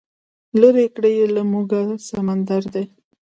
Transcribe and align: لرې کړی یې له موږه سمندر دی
لرې 0.61 0.85
کړی 0.95 1.11
یې 1.19 1.25
له 1.35 1.41
موږه 1.51 1.81
سمندر 2.09 2.61
دی 2.73 2.85